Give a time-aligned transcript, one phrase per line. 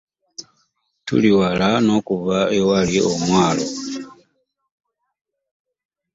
[1.05, 3.65] Tuliw ala n'okuva ewali omwalo.